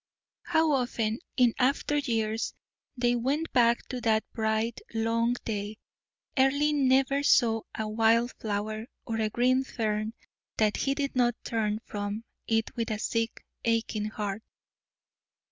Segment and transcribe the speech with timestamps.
[0.41, 2.55] How often, in after years,
[2.97, 5.77] they went back to that bright, long day.
[6.35, 10.15] Earle never saw a wild flower, or a green fern,
[10.57, 14.41] that he did not turn from it with a sick, aching heart.